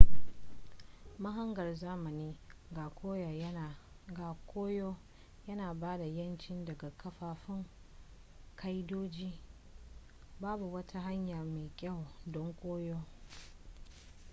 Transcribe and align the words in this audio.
mahangar 1.23 1.75
zamanin 1.75 2.35
ga 4.15 4.35
koyo 4.45 4.95
yana 5.47 5.73
ba 5.73 5.97
da 5.97 6.05
'yanci 6.05 6.65
daga 6.65 6.89
kafaffun 6.97 7.65
ƙa'idoji 8.55 9.39
babu 10.39 10.73
wata 10.73 11.01
hanya 11.01 11.43
mai 11.43 11.71
kyau 11.75 12.05
don 12.25 12.53
koyo 12.55 13.03